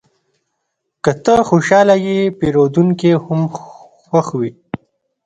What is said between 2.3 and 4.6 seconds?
پیرودونکی هم خوښ وي.